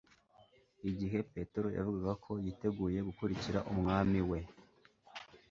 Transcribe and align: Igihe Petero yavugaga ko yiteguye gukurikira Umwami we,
Igihe 0.89 1.17
Petero 1.33 1.67
yavugaga 1.77 2.13
ko 2.25 2.31
yiteguye 2.45 2.99
gukurikira 3.07 3.59
Umwami 3.71 4.19
we, 4.29 4.39